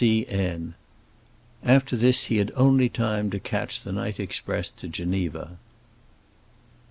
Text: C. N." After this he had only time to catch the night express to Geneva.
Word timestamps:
C. 0.03 0.25
N." 0.29 0.73
After 1.63 1.95
this 1.95 2.23
he 2.23 2.37
had 2.37 2.51
only 2.55 2.89
time 2.89 3.29
to 3.29 3.39
catch 3.39 3.81
the 3.83 3.91
night 3.91 4.19
express 4.19 4.71
to 4.71 4.87
Geneva. 4.87 5.57